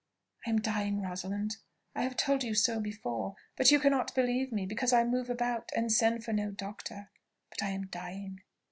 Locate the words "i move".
4.93-5.29